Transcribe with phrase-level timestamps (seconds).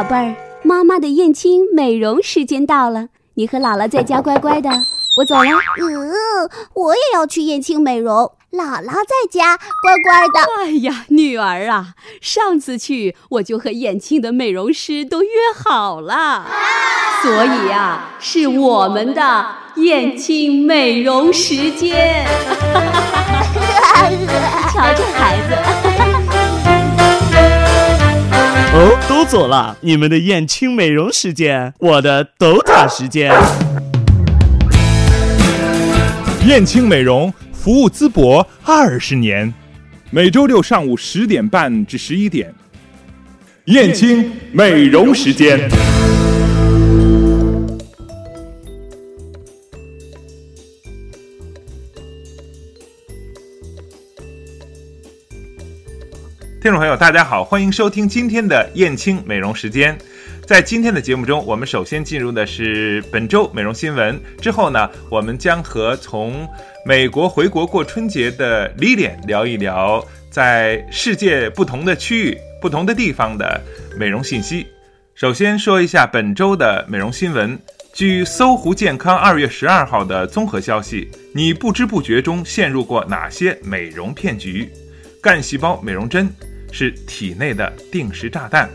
[0.00, 4.70] 宝贝儿，妈妈的燕青美容时间到了，你和姥姥在家乖乖的，
[5.18, 5.50] 我走了。
[5.78, 10.40] 嗯，我也要去燕青美容，姥姥在家乖乖的。
[10.64, 11.88] 哎呀，女儿啊，
[12.22, 15.28] 上次去我就和燕青的美容师都约
[15.62, 16.46] 好了，
[17.20, 22.24] 所以呀，是我们的燕青美容时间。
[24.72, 26.09] 瞧这孩子。
[28.72, 33.32] 哦，都走了，你们的燕青美容时间，我的斗塔时间。
[36.46, 39.52] 燕青美容服务淄博二十年，
[40.10, 42.54] 每周六上午十点半至十一点，
[43.66, 45.68] 燕青美容时间。
[56.80, 59.94] 朋友，大家好，欢迎收听今天的燕青美容时间。
[60.46, 64.18] 在今天的节目中，我们首先进入的是本周美容新闻。
[64.40, 66.48] 之后呢，我们将和从
[66.86, 73.60] 美国回国过春节的 Lily 聊一聊在世界不同的区域、不同的地方的
[73.98, 74.66] 美容信息。
[75.14, 77.58] 首先说一下本周的美容新闻。
[77.92, 84.66] 据搜狐健康二月十二号的综合消息，你不知不觉中陷入过哪些美容骗局？
[85.20, 86.26] 干细胞美容针。
[86.70, 88.70] 是体内的定时炸弹，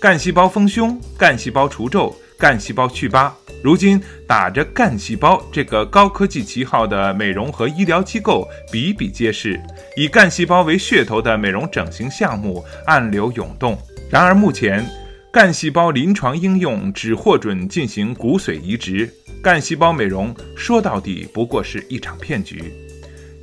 [0.00, 3.34] 干细胞丰胸、干细胞除皱、干细胞祛疤。
[3.62, 9.60] 如今打着干细胞这个高科技旗号的美容和医疗机构比比皆是，
[9.96, 13.76] 以干细胞为噱头的美容整形项目暗流涌动。
[14.10, 14.86] 然而目前，
[15.32, 19.10] 干细胞临床应用只获准进行骨髓移植，
[19.42, 22.72] 干细胞美容说到底不过是一场骗局。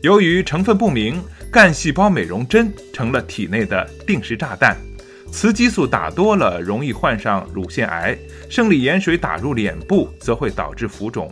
[0.03, 1.21] 由于成分不明。
[1.53, 4.75] 干细胞美容针成了体内的定时炸弹，
[5.31, 8.17] 雌激素打多了容易患上乳腺癌，
[8.49, 11.31] 生理盐水打入脸部则会导致浮肿，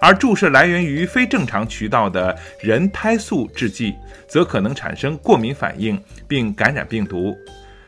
[0.00, 3.94] 而注射来源于非正常渠道的人胎素制剂
[4.26, 7.36] 则可能产生过敏反应并感染病毒。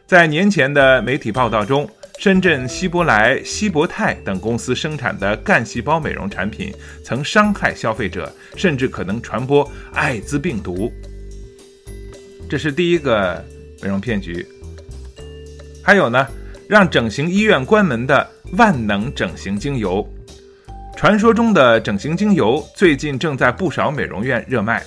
[0.06, 6.70] 在年前的媒体报道中，深圳希伯来、希伯泰等公司生产的干细胞美容产品
[7.02, 10.92] 曾伤害消费者，甚至可能传播艾滋病毒。
[12.50, 13.40] 这是第一个
[13.80, 14.44] 美容骗局，
[15.84, 16.26] 还有呢，
[16.68, 20.04] 让整形医院关门的万能整形精油，
[20.96, 24.82] 传说中的整形精油最近正在不少美容院热卖。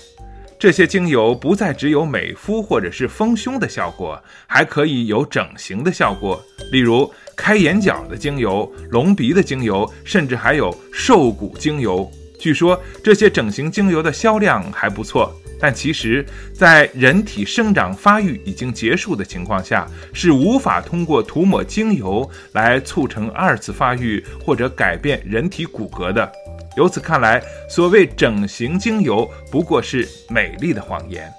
[0.59, 12.12] 这些精油不再只有美肤或者是丰胸的效果，还可以有整形的效果，例如开眼角的精油、隆鼻的精油，甚至还有瘦骨精油。
[12.38, 15.34] 据说这些整形精油的销量还不错。
[15.63, 26.29] 但其实，在人体生长发育已经结束的情况下，是无法通过涂抹精油来促成二次发育或者改变人体骨骼的。
[26.75, 31.31] 由此看来，所谓整形精油不过是美丽的谎言。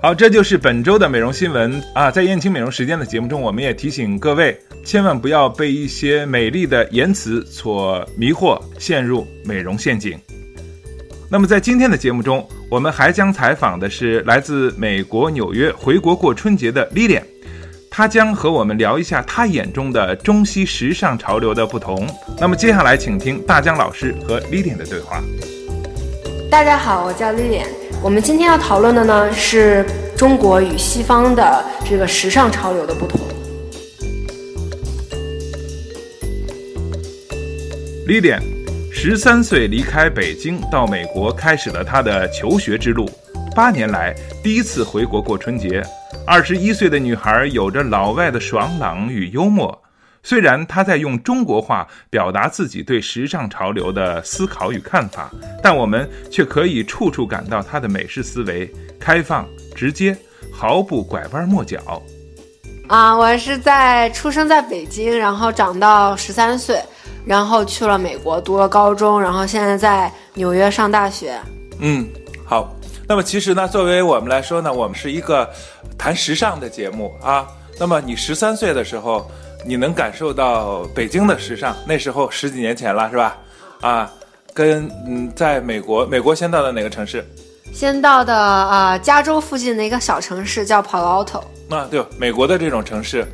[0.00, 2.10] 好，这就是本周的美容新闻啊！
[2.10, 10.18] 在燕青美容时间的节目中，我们也提醒各位，千万不要被一些美丽的言辞所迷惑，陷入美容陷阱。
[11.34, 17.24] 那么在今天的节目中，我们还将采访的是来自美国纽约回国过春节的 Lilian，
[17.90, 22.06] 她将和我们聊一下她眼中的中西时尚潮流的不同。
[22.38, 25.20] 那么接下来，请听大江老师和 Lilian 的对话。
[26.48, 27.66] 大家好，我叫 Lilian。
[28.00, 29.84] 我们今天要讨论的呢是
[30.16, 33.20] 中国与西方的这个时尚潮流的不同。
[38.06, 38.53] Lilian。
[38.96, 43.10] 十三岁离开北京到美国，开始了他的求学之路。
[43.54, 45.82] 八年来第一次回国过春节。
[46.24, 49.78] 二十一岁的女孩有着老外的爽朗与幽默。
[50.22, 55.30] 虽然她在用中国话表达自己对时尚潮流的思考与看法，
[55.60, 60.16] 但我们却可以处处感到她的美式思维开放、直接，
[60.50, 62.00] 毫不拐弯抹角。
[62.88, 66.80] 啊，我是在出生在北京，然后长到十三岁。
[67.26, 71.38] 然后去了美国读了高中，然后现在在纽约上大学。
[71.78, 72.06] 嗯，
[72.44, 72.74] 好。
[73.06, 75.46] 那么其实呢，作为我们来说呢，我们是一个
[75.98, 77.46] 谈时尚的节目啊。
[77.78, 79.30] 那么你十三岁的时候，
[79.66, 81.76] 你能感受到北京的时尚？
[81.86, 83.36] 那时候十几年前了，是吧？
[83.82, 84.10] 啊，
[84.54, 87.22] 跟嗯，在美国，美国先到的哪个城市？
[87.74, 91.42] 先到的啊，加州附近的一个小城市叫 Palo Alto。
[91.68, 93.26] 啊，对，美国的这种城市。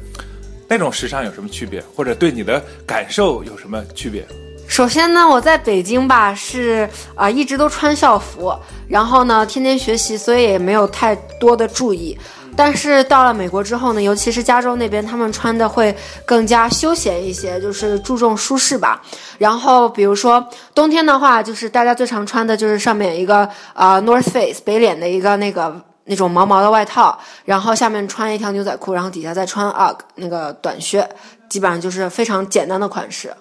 [0.70, 4.24] 那种时尚有什么区别，或者对你的感受有什么区别？
[4.68, 8.56] 首先呢，我在北京吧是啊，一直都穿校服，
[8.88, 12.16] 然后呢天天学习，所以也没有太多的注意。
[12.56, 15.92] 但是到了美国之后呢，尤其是加州那边，他们穿的会
[16.24, 19.02] 更加休闲一些，就是注重舒适吧。
[19.38, 31.08] 然后比如说冬天的话，就是大家最常穿的就是上面一个呃 North Face 北脸的一个那个那种毛毛的外套，然后下面穿一条牛仔裤，然后底下再穿 UGG 那个短靴，
[31.48, 33.32] 基本上就是非常简单的款式。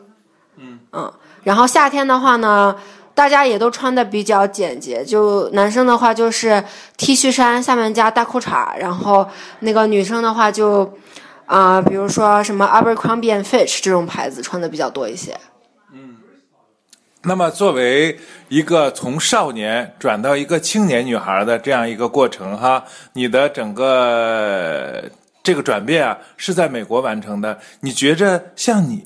[0.56, 1.12] 嗯嗯，
[1.44, 2.76] 然后夏天的话呢。
[3.16, 6.64] 大家也都穿的比较简洁，就男生的话就是
[6.96, 9.28] T 恤衫下面加大裤衩，然后
[9.60, 10.90] 那个女生的话就，
[11.46, 15.38] 啊、比如说什么 Abercrombie and Fitch 这种牌子穿的比较多一些。
[17.24, 18.18] 那么，作为
[18.48, 25.04] 一个从少年转到一个青年女孩的这样一个过程，哈，你的整个
[25.44, 27.60] 这个转变啊，是在美国完成的。
[27.82, 29.04] 你觉着像你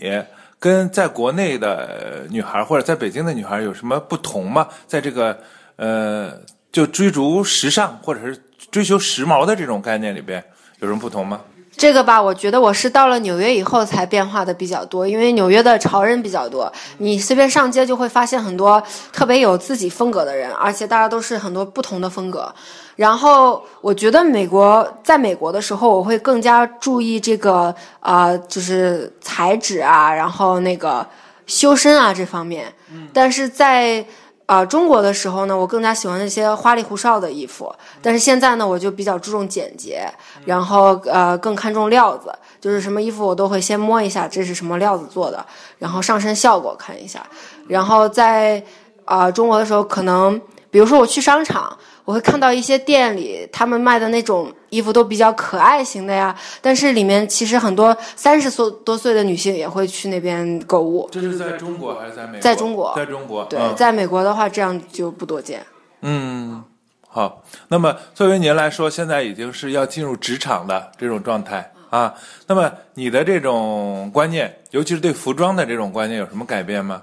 [0.60, 4.68] 跟在国内的女孩或者在北京的女孩有什么不同吗？
[4.86, 5.36] 在这个
[5.77, 6.39] 呃，
[6.71, 8.39] 就追逐时尚或者是
[8.69, 10.44] 追求时髦的这种概念里边，
[10.80, 11.42] 有什么不同吗？
[11.75, 18.81] 这个吧，我觉得我是到了纽约以后才变化的比较多，因为纽约的潮人比较多，你随便上街就会发现很多
[19.12, 22.54] 特别有自己风格的人，而且大家都是很多不同的风格。
[22.96, 31.06] 然后我觉得美国，在美国的时候，我会更加注意这个啊、呃就是材质啊，然后那个
[31.48, 32.72] 修身啊这方面。
[33.12, 34.06] 但是在
[34.45, 37.74] 啊、中国的时候呢，我更加喜欢那些花里胡哨的衣服。
[38.01, 40.06] 但是现在呢，我就比较注重简洁，
[40.45, 45.45] 然后呃更看重料子，就是什么衣服我都会先摸一下这是什么料子做的，
[45.80, 47.25] 然后上身效果看一下。
[47.68, 48.63] 然后在
[49.06, 61.08] 啊、中国的时候，可能比如说我去商场，我会看到一些店里他们卖的那种衣服都比较可爱型的呀，但是里面其实很多三十岁多岁的女性也会去那边购物。
[61.12, 62.42] 这是在中国还是在美国？
[62.42, 63.46] 在中国在中国。
[63.46, 65.66] 对，嗯在美国的话，这样就不多见。
[66.02, 66.62] 嗯，
[67.08, 67.42] 好。
[67.70, 72.14] 那么作为您来说，现在已经是要进入职场的这种状态啊。
[72.48, 77.02] 那么你的这种观念，尤其是对服装的这种观念，有什么改变吗？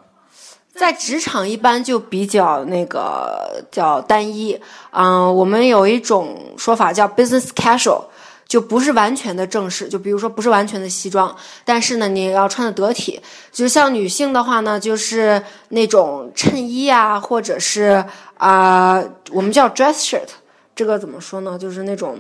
[0.81, 4.59] 在职场一般就比较那个叫单一，
[4.93, 8.03] 嗯、我们有一种说法叫 business casual，
[8.49, 11.37] 就不是完全的正式，就比如说不是完全的西装，
[11.67, 13.21] 但是呢你要穿的得体。
[13.53, 18.03] 就像女性的话呢，就是那种衬衣啊，或者是
[18.39, 20.31] 啊、我们叫 dress shirt，
[20.75, 21.59] 这个怎么说呢？
[21.59, 22.19] 就是那种。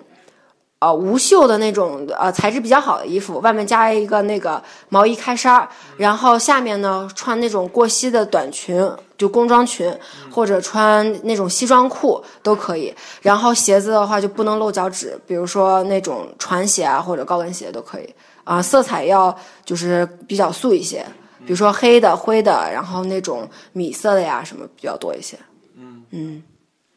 [0.80, 5.68] 呃，无袖的那种呃材质比较好的衣服，外面加一个那个毛衣开衫，
[5.98, 9.94] 然后下面呢穿那种过膝的短裙，就工装裙，
[10.30, 12.94] 或者穿那种西装裤都可以。
[13.20, 18.14] 然后鞋子的话就不能露脚趾，比如说那种船鞋啊或者高跟鞋都可以。
[18.44, 21.04] 啊、色彩要就是比较素一些，
[21.44, 25.38] 比如说黑的、灰的，然后那种米色的呀什么比较多一些。
[26.10, 26.42] 嗯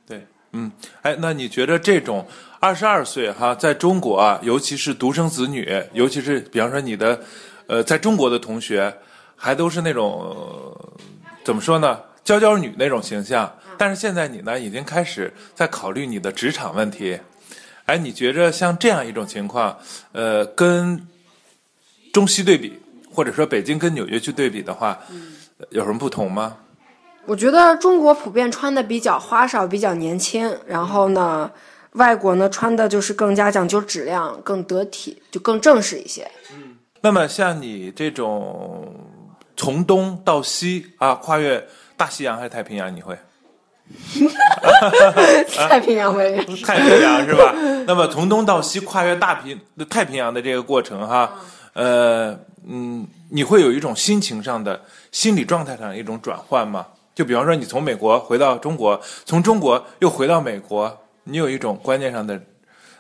[0.08, 0.72] 对，嗯，
[1.02, 2.26] 哎，那你觉得这种
[2.64, 7.20] 二十二岁哈，在中国啊，尤其是独生子女，尤其是比方说你的，
[7.68, 8.96] 呃，在中国的同学，
[9.36, 10.94] 还都是那种、呃
[11.44, 17.20] 怎么说呢，娇娇女那种形象，但是现在你呢，已经开始在考虑你的职场问题。
[17.84, 19.78] 哎，你觉着像这样一种情况，
[20.14, 21.06] 呃，跟
[22.14, 22.80] 中西对比，
[23.14, 24.98] 或者说北京跟纽约去对比的话，
[25.72, 26.56] 有什么不同吗？
[27.26, 31.52] 我觉得中国普遍穿的比较花哨，比较年轻，然后呢，
[31.94, 36.30] 外国呢穿的就是更加讲究质量，更得体，就更正式一些。
[36.54, 38.96] 嗯那么像你这种
[39.58, 43.18] 从东到西啊，跨越大西洋还是太平洋，你会？
[45.68, 47.54] 太平洋为 太平洋是吧？
[47.86, 51.34] 那么从东到西跨越大平太平洋的这个过程哈，
[51.74, 56.88] 呃嗯，你会有一种心情上的、心理状态上的一种转换吗？
[57.14, 62.42] 就比方说你从美国回到中国，从中国又回到美国，你有一种观念上的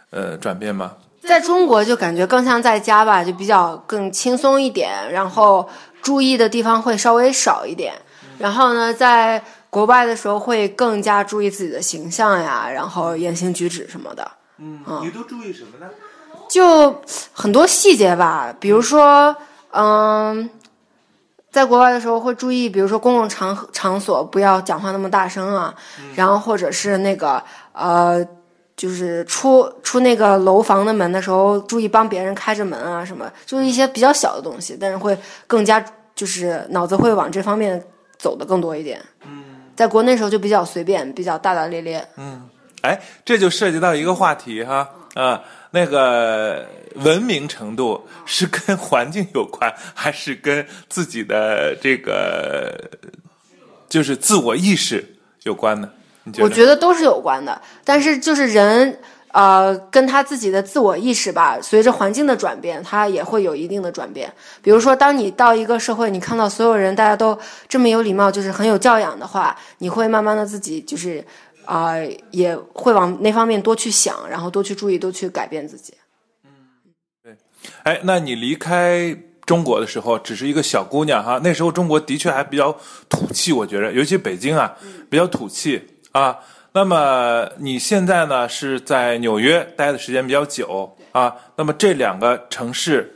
[0.09, 0.93] 呃转变吗？
[1.21, 5.67] 在中国就感觉更像在家吧，就比较更轻松一点，然后
[6.01, 7.93] 注意的地方会稍微少一点。
[8.37, 14.29] 然后呢，在国外的时候会更加注意自己的形象呀，然后言行举止什么的。
[14.57, 15.89] 嗯，你都注意什么呢？
[16.49, 17.01] 就
[17.31, 19.35] 很多细节吧，比如说，
[19.71, 20.49] 嗯，
[21.51, 25.73] 在国外的时候会注意，比如说公共场合场所不要讲话那么大声啊，
[26.15, 27.41] 然后或者是那个
[27.73, 28.25] 呃，
[28.75, 35.83] 就是出出那个楼房的门的时候，注意帮别人开着门啊什么，就是一些比较小的东西，但是会更加
[36.15, 37.83] 就是脑子会往这方面
[38.17, 38.99] 走的更多一点。
[39.25, 39.43] 嗯，
[39.75, 42.07] 在国内时候就比较随便，比较大大咧咧。
[42.17, 42.49] 嗯
[42.81, 46.65] 哎，这就涉及到一个话题哈，啊，那个
[46.95, 52.77] 文明程度是跟环境有关，还是跟自己的这个
[53.87, 55.89] 就是自我意识有关呢？
[56.39, 58.99] 我觉得都是有关的，但是就是人，
[59.31, 64.31] 呃，跟他自己的自我意识吧，随着环境的转变，他也会有一定的转变。
[64.61, 67.37] 比如说，当你到一个社会，你看到所有人大家都
[67.67, 71.23] 这么有礼貌，就是很有教养的话，你会慢慢的自己就是
[71.65, 71.93] 啊、
[72.31, 75.93] 也会往那方面多去想，然后多去注意，多去改变自己。
[76.43, 76.51] 嗯，
[77.23, 77.37] 对。
[77.83, 82.77] 哎，那你离开中国的时候，只是一个小姑娘哈，那时候中国的确还比较
[83.07, 84.75] 土气，我觉着，尤其北京啊，
[85.09, 85.81] 比较土气
[86.13, 86.39] 啊。
[86.75, 93.15] 那么你现在呢是在纽约待的时间比较久啊，那么这两个城市，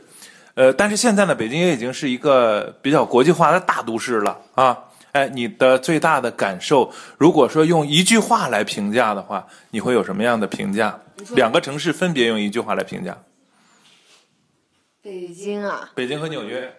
[0.54, 4.78] 呃，但是现在呢，北京也已经是一个比较国际化的大都市了啊。
[5.10, 11.00] 哎，你的最大的感受，如果说用一句话来评价的话，你会有什么样的评价？
[11.34, 13.16] 两个城市分别用一句话来评价。
[15.02, 16.72] 北京啊，北京和纽约，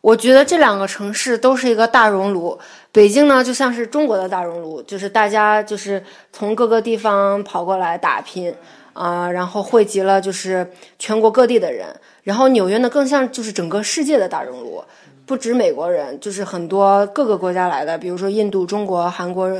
[0.00, 2.58] 我觉得这两个城市都是一个大熔炉。
[2.92, 6.02] 北京呢，就像是中国的大熔炉，就是大家就是
[6.32, 8.54] 从各个地方跑过来打拼
[8.92, 11.86] 啊、然后汇集了就是全国各地的人。
[12.24, 14.82] 然后纽约呢，更像就是整个世界的大熔炉，
[15.24, 19.50] 不止美国人，就是很多各个国家来的，比如说印度、中国、韩国，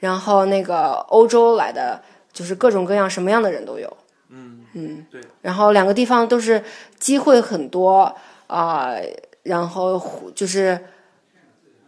[0.00, 2.00] 然后那个欧洲来的，
[2.32, 3.96] 就是各种各样什么样的人都有。
[4.30, 5.20] 嗯嗯，对。
[5.42, 6.62] 然后两个地方都是
[6.98, 8.12] 机会很多
[8.46, 8.94] 啊、
[9.48, 10.00] 然后
[10.34, 10.78] 就是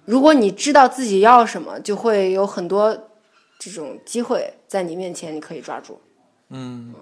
[0.07, 2.97] 如果你知道自己要什么，就会有很多
[3.59, 6.01] 这种机会在你面前，你可以抓住。
[6.49, 6.95] 嗯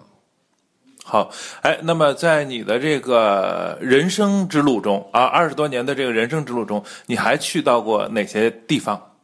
[1.05, 1.31] 好，
[1.62, 9.15] 哎，那么在你的这个人生之路中啊，二十多年的这个人生之路中，你还去到过哪些地方？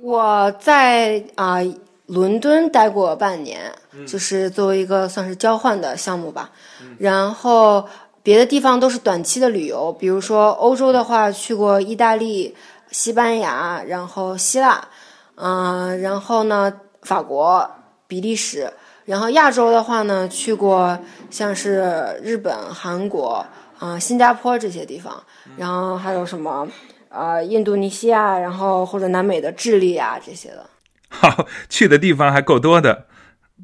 [0.00, 1.58] 我在啊、
[2.06, 3.72] 伦敦待过半年，
[4.04, 6.50] 就是作为一个算是交换的项目吧。
[6.98, 7.88] 然后
[8.22, 12.54] 别的地方都是短期的旅游，比如说欧洲的话，去过意大利、
[12.90, 14.86] 西班牙，然后希腊，
[15.34, 17.68] 嗯、然后呢法国、
[18.06, 18.72] 比利时。
[19.04, 20.96] 然后亚洲的话呢，去过
[21.28, 23.44] 像是日本、韩国、
[23.80, 25.20] 啊、新加坡这些地方，
[25.56, 26.68] 然后还有什么
[27.08, 30.64] 呃印度尼西亚，然后或者南美的智利啊这些的。
[31.10, 33.06] 好，去的地方还够多的。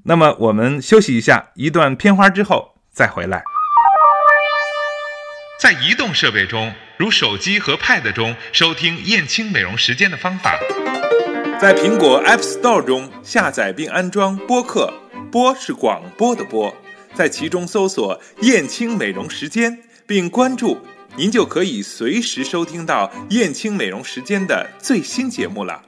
[0.04, 3.44] 那么我们休息一下，一段片花之后再回来。
[5.60, 10.56] 在移动设备中，如手机和 Pad 中收听燕青美容时间的方法，
[11.60, 14.94] 在苹果 App Store 中下载并安装播客，
[15.32, 16.72] 播是广播的播，
[17.12, 20.78] 在其中搜索“燕青美容时间”并关注，
[21.16, 25.82] 您就可以随时收听到燕青美容时间的最新节目了。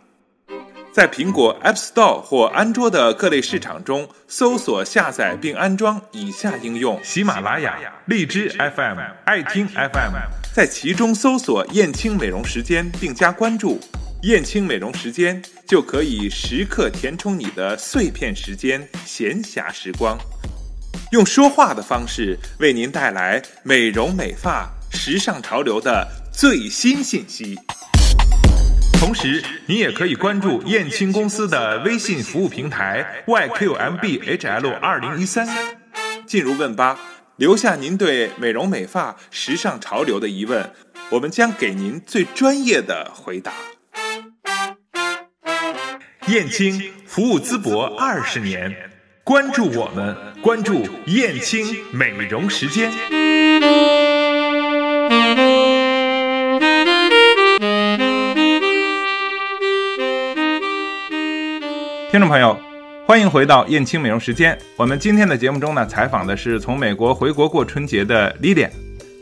[0.93, 10.17] 在苹果 App Store 或安卓的各类市场中搜索下载并安装以下应用：喜马拉雅、荔枝 FM、爱听 FM，
[10.53, 13.81] 在其中搜索“燕青美容时间”并加关注。
[14.23, 20.19] 燕青美容时间就可以时刻填充你的碎片时间、闲暇时光，
[21.13, 27.57] 用说话的方式为您带来美容美发、时尚潮流的最新信息。
[29.01, 35.49] 同时，你也可以关注燕青公司的微信服务平台 YQMBHL 二零一三，
[36.27, 37.01] 进入问吧，
[37.37, 40.71] 留下您对美容美发、时尚潮流的疑问，
[41.09, 43.55] 我们将给您最专业的回答。
[46.27, 48.91] 燕青服务淄博二十年，
[49.25, 52.93] 关注我们，关注燕青美容时间。
[62.11, 62.59] 听众朋友，
[63.07, 64.59] 欢迎回到燕青美容时间。
[64.75, 68.69] 我们今天的节目中呢，采访的是从美国回国过春节的 Lilian，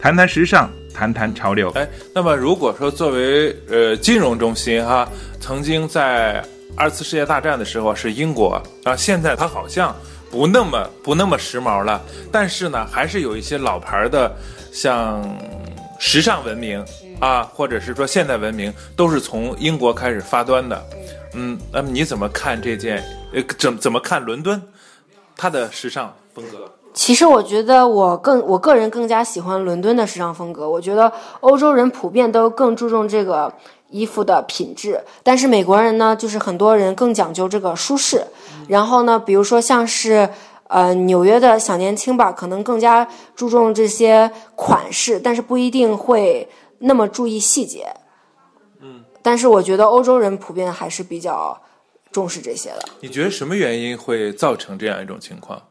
[0.01, 1.69] 谈谈时尚，谈谈潮流。
[1.73, 5.07] 哎，那么如果说作为呃金融中心哈，
[5.39, 6.43] 曾经在
[6.75, 9.95] 二次世界大战的时候是英国啊，现在它好像
[10.31, 12.03] 不那么不那么时髦了，
[12.33, 14.35] 但是呢，还是有一些老牌的，
[14.73, 15.23] 像
[15.99, 16.83] 时尚文明
[17.21, 20.83] 啊，或者是说现代文明，都是从英国开始发端的。
[21.35, 23.03] 嗯，那么你怎么看这件？
[23.33, 24.61] 呃，怎怎么看伦敦
[25.37, 26.71] 它的时尚风格？
[26.95, 30.69] 其实我觉得我更我个人更加喜欢伦敦的时尚风格。
[30.69, 33.53] 我觉得欧洲人普遍都更注重这个
[33.91, 38.25] 衣服的品质，但是美国人呢，就是很多人更讲究这个舒适。
[38.67, 40.29] 然后呢，比如说像是
[40.69, 43.07] 呃纽约的小年轻吧，可能更加
[43.37, 47.87] 注重这些款式，但是不一定会那么注意细节。
[49.29, 51.61] 嗯，但是我觉得欧洲人普遍还是比较
[52.11, 52.89] 重视这些的。
[53.01, 55.63] 你觉得什么原因会造成这样一种情况？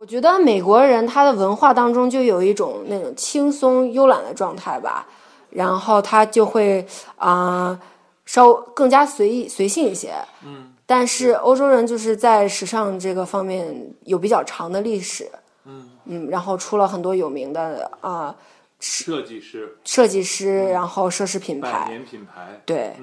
[0.00, 5.06] 我觉得美国人他的文化当中就有一种那种轻松慵懒的状态吧，
[5.50, 7.78] 然后他就会啊、
[8.24, 10.14] 稍更加随意随性一些。
[10.44, 15.28] 嗯，但是欧洲人就是在时尚这个方面有比较长的历史，
[15.64, 18.34] 嗯然后出了很多有名的啊、
[18.80, 22.94] 设计师设计师，然后奢侈品牌，品牌，对，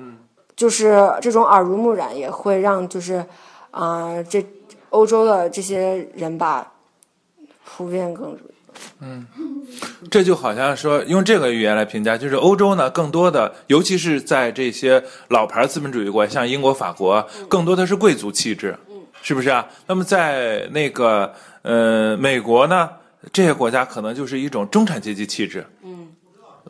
[0.55, 3.25] 就是这种耳濡目染也会让就是
[3.71, 4.45] 啊、这
[4.89, 6.71] 欧洲的这些人吧，
[7.65, 8.37] 普遍更
[9.01, 9.27] 嗯。
[10.09, 18.77] 这就好像说用这个语言来评价，就是欧洲呢，更多的，尤其是在这些老牌资本主义国家，像英国、法国，更多的是贵族气质，
[19.21, 19.67] 是不是啊？
[19.87, 22.89] 那么在那个呃美国呢，
[23.31, 26.07] 这些国家可能就是一种中产阶级气质，嗯，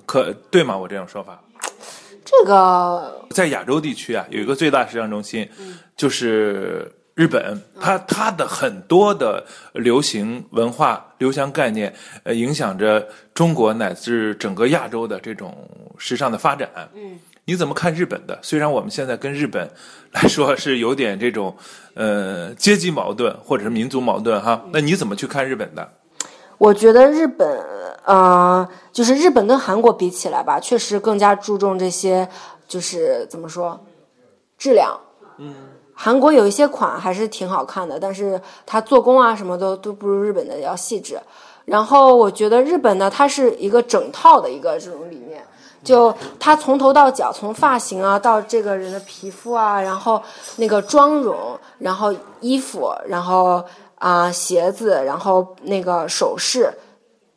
[0.05, 0.77] 可对吗？
[0.77, 1.39] 我这种说法，
[2.24, 5.47] 这个在亚洲地区啊，有一个最大时尚中心，
[5.95, 11.93] 就是日本，它它的很多的流行文化、流行概念，
[12.24, 16.69] 呃，影响着中国乃至整个亚洲的这种时尚的发展。
[16.93, 18.38] 嗯，你怎么看日本的？
[18.41, 19.69] 虽然我们现在跟日本
[20.12, 21.55] 来说是有点这种
[21.93, 25.89] 呃阶级矛盾或者是民族矛盾哈，那你怎么去看日本的？
[26.57, 27.63] 我觉得日本，
[28.05, 32.27] 呃，就是日本跟韩国比起来吧，确实更加注重这些，
[32.67, 33.79] 就是怎么说，
[34.57, 34.97] 质量。
[35.38, 35.53] 嗯，
[35.93, 41.19] 韩国有一些款还是挺好看的，但是它做工啊什么都都不如日本的要细致。
[41.65, 45.43] 然后我觉得日本呢，它是一个整套的一个这种理念，
[45.83, 50.21] 就它从头到脚，从发型啊到这个人的皮肤啊，然后
[50.57, 53.65] 那个妆容，然后衣服，然后
[54.05, 56.71] 啊、鞋子，然后那个首饰，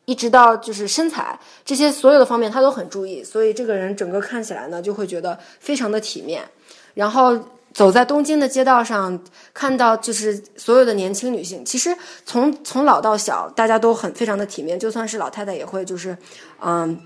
[0.05, 6.47] 一直到就是身材这些所有的方面，他都很注意，所以这个人整个看起来呢，就会觉得非常的体面。
[6.93, 7.35] 然后
[7.73, 9.19] 走在东京的街道上，
[9.51, 11.89] 看到就是所有的年轻女性，其实
[12.23, 16.15] 从从老到小，大家都很非常的体面，就算是老太太也会就是，
[16.61, 17.01] 嗯，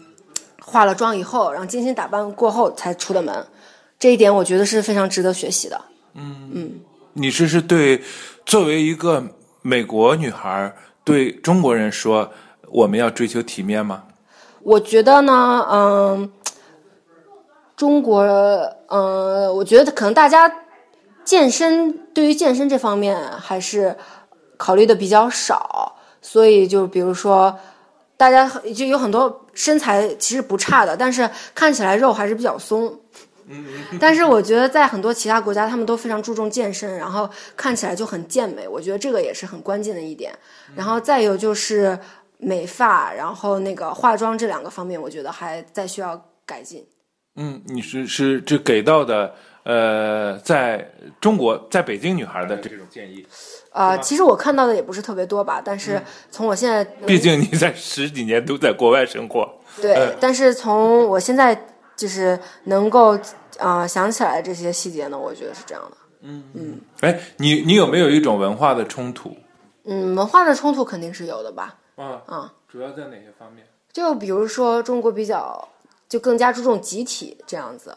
[0.62, 3.48] 化了妆以后，然后精心打扮过后才出的门，
[3.98, 5.79] 这一点我觉得是非常值得学习的。
[6.15, 6.72] 嗯嗯
[7.13, 8.01] 你这是对
[8.46, 9.24] 作为一个
[9.63, 12.29] 美国女孩对中国人说
[12.70, 14.03] 我们要追求体面吗？
[14.62, 16.32] 我觉得呢，嗯，
[17.75, 18.22] 中国，
[18.88, 20.53] 嗯，我觉得可能大家
[21.24, 23.96] 健身对于健身这方面还是
[24.57, 27.57] 考虑的比较少，所以就比如说，
[28.18, 33.00] 大家就有很多身材其实不差的，但是看起来肉还是比较松。
[34.00, 38.68] 但是我觉得在很多其他国家，他们都非常注重健身，然后看起来就很健美。
[38.68, 40.34] 我觉得这个也是很关键的一点。
[40.75, 41.98] 然后再有就是
[42.38, 46.86] 美发，然后那个化妆这两个方面，我觉得还在需要改进。
[47.36, 50.88] 嗯，你是是这给到的呃，在
[51.20, 53.25] 中国在北京女孩的这种建议，
[53.72, 59.51] 呃，其实我看到的也不是特别多吧，但是从我现在，毕竟你在十几年都在国外生活。
[59.82, 61.60] 对，但是从我现在
[61.96, 63.16] 就是能够
[63.60, 65.98] 啊、呃想起来这些细节呢，我觉得是这样的。
[66.22, 69.36] 嗯嗯哎，你你有没有一种文化的冲突？
[69.84, 71.75] 嗯，文化的冲突肯定是有的吧。
[71.96, 73.68] 啊啊，主要在哪些方面？
[73.92, 75.68] 就比如说中国比较
[76.10, 77.96] 就更加注重集体这样子，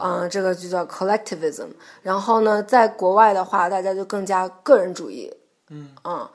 [0.00, 1.68] 嗯、这个就叫 collectivism。
[2.02, 5.30] 然后呢，在国外的话，大家就更加个人主义，
[5.70, 6.26] 嗯嗯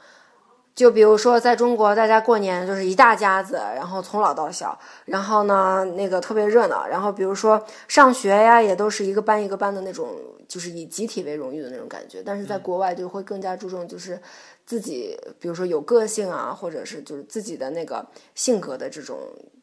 [0.82, 6.88] 就比如说在中国，大家过年就是一大家子，然后从老到小，然后呢那个特别热闹。
[6.88, 10.10] 然后比如说上学呀，也都是一个班一个班的那种，
[10.48, 12.24] 就是以集体为荣誉的那种感觉。
[12.26, 14.20] 但是在国外就会更加注重就是
[14.66, 19.20] 自己，比如说有个性啊，或者是就是自己的那个性格的这种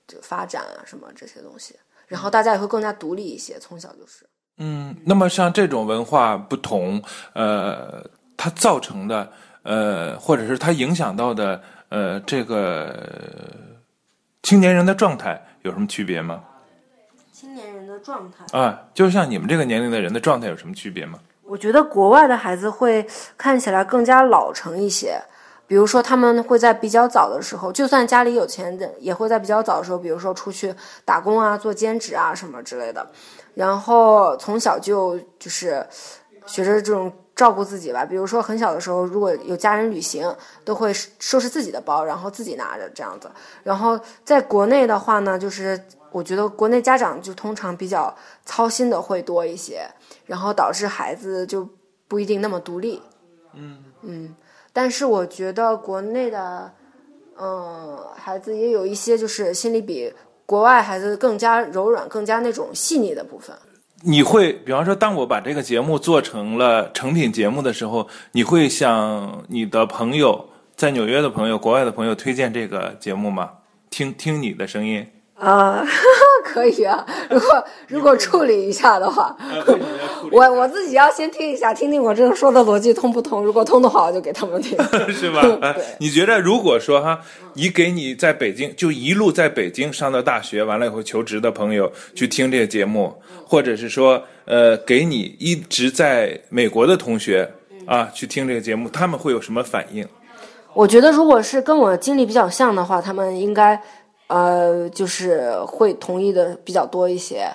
[0.06, 1.74] 就发展啊什么这些东西。
[2.06, 4.24] 然后大家也会更加独立一些，从小就是。
[4.58, 7.02] 嗯，那么像这种文化不同，
[7.34, 8.04] 呃，
[8.36, 9.30] 它造成的，
[9.62, 12.94] 呃，或者是它影响到的，呃，这个
[14.42, 16.42] 青年人的状态有什么区别吗？
[17.32, 21.18] 青年人的状态，啊，就像你们这个年龄的人的状态有什么区别吗？
[21.44, 25.20] 我觉得国外的孩子会看起来更加老成一些。
[25.66, 33.06] 比如说，他们会在比较早的时候，就算家里有钱的，也会在比较早的时候，比如说出去打工啊、做兼职啊什么之类的。
[33.54, 35.86] 然后从小就就是
[36.46, 38.04] 学着这种照顾自己吧。
[38.04, 43.30] 比如说很小的时候，如果有家人旅行，都会收拾自己的包，然后自己拿着这样子。
[43.62, 48.12] 然后在国内的话呢，就是我觉得国内家长就通常比较
[48.44, 49.88] 操心的会多一些，
[50.26, 51.68] 然后导致孩子就
[52.08, 53.00] 不一定那么独立。
[53.54, 54.34] 嗯嗯，
[54.72, 56.72] 但是我觉得国内的
[57.38, 60.12] 嗯孩子也有一些就是心里比
[60.44, 63.54] 国外孩子更加柔软、更加那种细腻的部分。
[64.02, 73.50] 你会，比方说，当我把这个节目做成了成品节目的时候，你会向你的朋友，在纽约的朋友、国外的朋友推荐这个节目吗？
[73.90, 75.04] 听听你的声音，
[75.38, 75.86] 啊，
[76.44, 79.36] 可以啊， 如果如果处理一下的话，
[80.32, 83.44] 我我自己要先听一下，听听我这个说的逻辑通不通。
[83.44, 84.76] 如果通的话，我就给他们听。
[85.14, 85.40] 是吧？
[85.60, 87.20] 啊你觉得如果说哈，
[87.54, 93.14] 你给你在北京就一路在北京上到大学，完了以后求职的朋友去听这个节目，
[93.46, 97.48] 或者是说呃，给你一直在美国的同学
[97.86, 100.04] 啊去听这个节目，他们会有什么反应？
[100.74, 103.80] 我觉得如果是跟我经历比较像的话，他们应该
[104.28, 107.50] 呃就是会同意的比较多一些。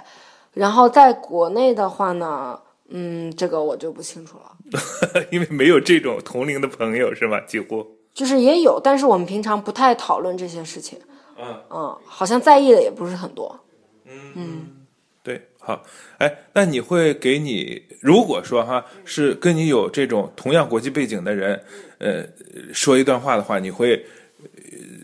[0.54, 2.60] 然后在国内的话呢，
[2.90, 4.52] 嗯，这个我就不清楚了。
[5.32, 7.40] 因为没有这种同龄的朋友是吧？
[7.48, 7.86] 几乎。
[8.14, 11.00] 就是也有，但是我们平常不太讨论这些事情。
[11.40, 13.60] 嗯嗯，好像在意的也不是很多。
[14.36, 14.68] 嗯
[15.24, 15.82] 对，好，
[16.20, 21.64] 哎，那你会给你，如果说哈是跟你有这种同样国际背景的人，
[21.98, 22.24] 呃，
[22.72, 24.04] 说一段话的话，你会、呃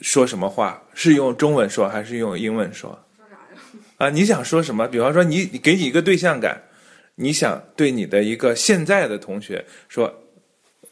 [0.02, 0.82] 说什么话？
[0.94, 2.90] 是用中文说还是用英文说？
[3.18, 3.62] 说啥呀？
[3.98, 4.88] 啊，你想说什么？
[4.88, 6.62] 比方说你，你给你一个对象感，
[7.16, 10.14] 你想对你的一个现在的同学说，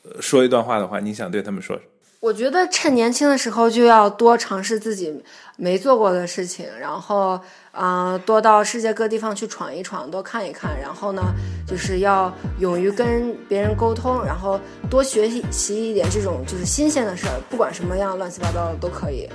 [0.03, 1.89] 呃说一段话的话，你想对他们说什么？
[2.19, 5.23] 我觉得趁年轻的时候就要多尝试自己
[5.55, 7.39] 没做过的事情，然后，
[7.73, 11.21] 嗯、多到世界各地方去闯一闯，多看一看，然后呢，
[11.67, 19.29] 就是要勇于跟别人沟通，然后多学习一点这种就是新鲜的事儿，不管什么样乱七八糟的都可以。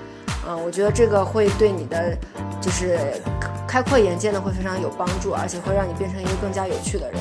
[0.45, 2.19] 嗯，我觉得这个会对你的
[2.61, 2.99] 就是
[3.67, 7.21] 开阔眼界呢会非常有帮助，而且会让你变成一个更加有趣的人。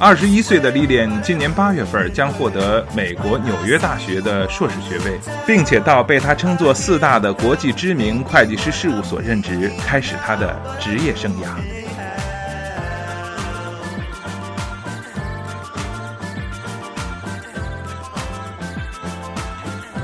[0.00, 11.48] 二十一岁的历练今年八月份将获得美国纽约大学的硕士学位，并且到被他称作四大的国际知名会计师事务所任职，开始他的职业生涯。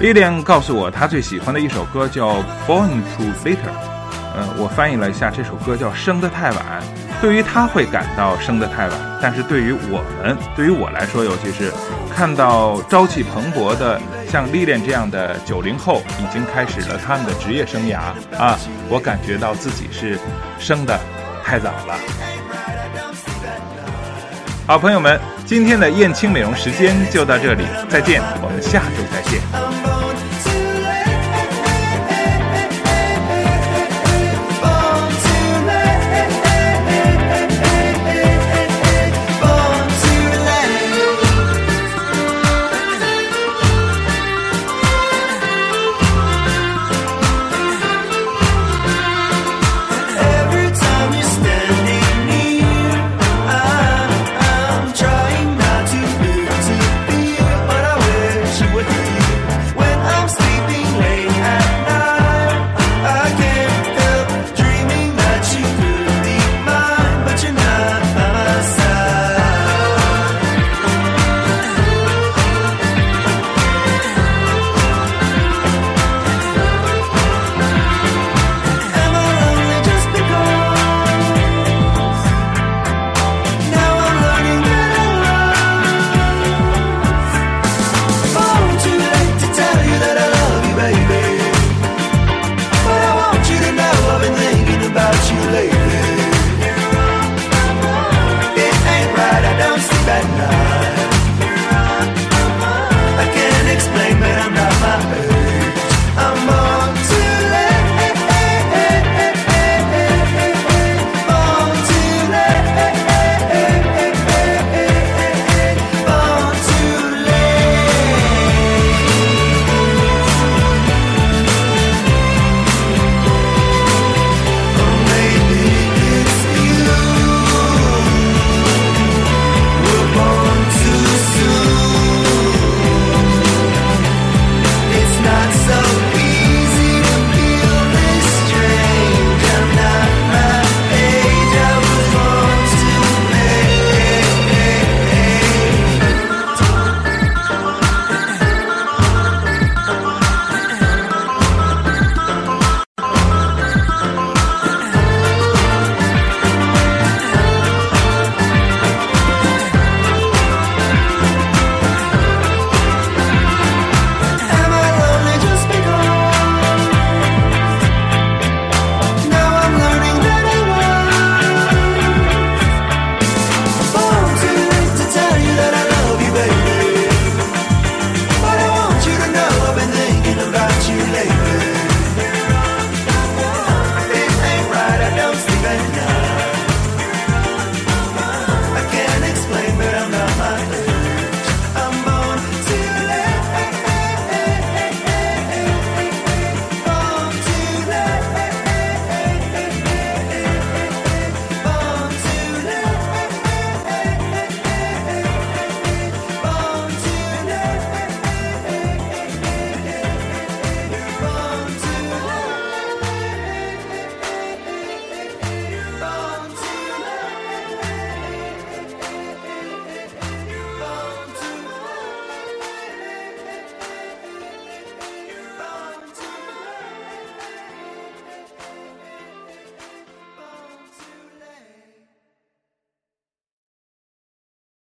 [0.01, 2.31] 莉莲告诉我，她最喜欢的一首歌叫
[2.67, 3.55] 《Born Too Later》。
[4.35, 6.83] 呃，我翻译了一下，这首歌叫《生得太晚》。
[7.25, 11.73] 对于他会感到生得太晚，但是对于我们，对于我来说，尤其是
[12.15, 13.99] 看到朝气蓬勃的
[14.31, 18.59] 像历练这样的九零后，已经开始了他们的职业生涯啊，
[18.91, 20.19] 我感觉到自己是
[20.59, 21.01] 生的
[21.43, 21.97] 太早了。
[24.67, 29.94] 好，朋友们，今天的燕青美容时间就到这里，再见，我们下周再见。